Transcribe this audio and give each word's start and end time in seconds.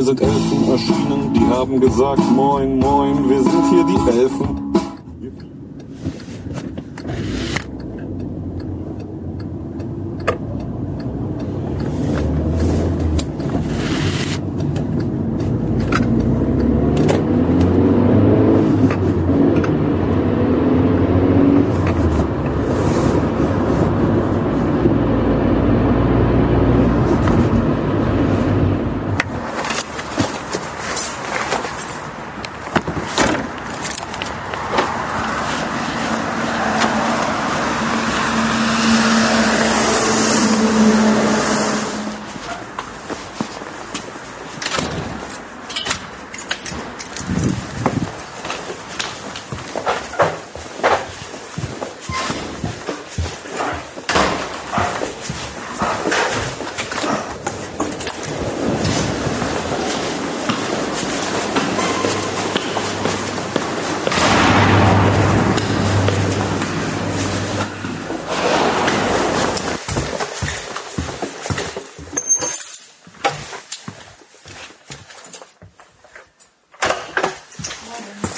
mir 0.00 0.06
sind 0.06 0.20
Elfen 0.22 0.70
erschienen, 0.70 1.32
die 1.34 1.46
haben 1.46 1.78
gesagt, 1.78 2.22
moin, 2.32 2.78
moin, 2.78 3.28
wir 3.28 3.42
sind 3.42 3.68
hier 3.70 3.84
die 3.84 4.18
Elfen. 4.18 4.60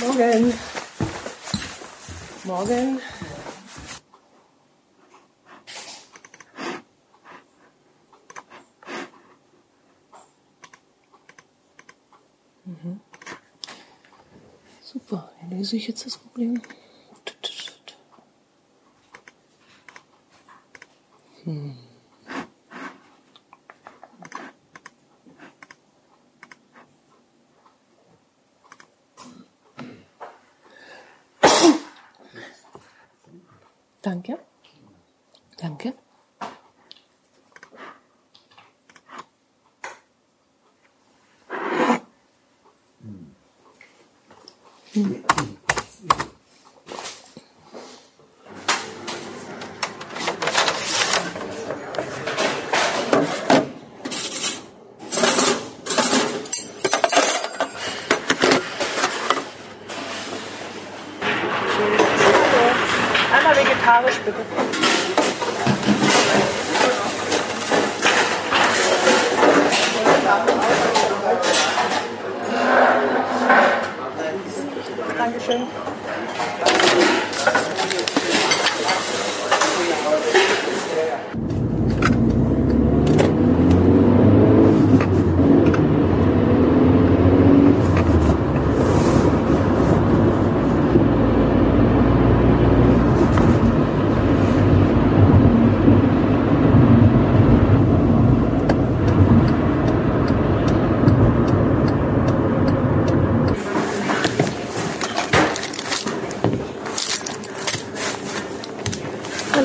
Morgen. 0.02 0.52
Morgen. 2.62 3.00
Mhm. 12.64 13.00
Super, 14.80 15.32
wie 15.40 15.56
löse 15.56 15.74
ich 15.74 15.88
jetzt 15.88 16.06
das 16.06 16.16
Problem? 16.16 16.62
Hm. 21.42 21.76
Danke. 34.02 34.38
Danke. 35.56 35.94
Einmal 44.94 45.22
vegetarisch 63.82 64.18
bitte. 64.24 64.38
Dankeschön. 75.18 75.66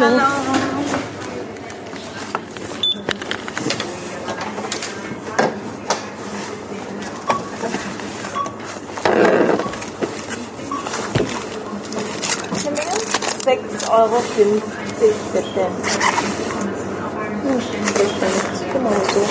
Hallo. 0.10 0.24
Sechs 13.44 13.90
Euro 13.90 14.22
fünfzig 14.34 15.16
bitte. 15.34 15.66
Genau 18.74 18.98
so. 19.14 19.22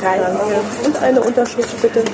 Danke. 0.00 0.60
Und 0.84 0.96
eine 1.02 1.20
Unterschrift 1.20 1.80
bitte. 1.82 2.04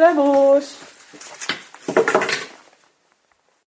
Nos! 0.00 0.79